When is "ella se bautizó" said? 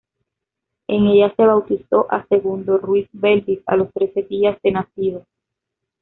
1.05-2.07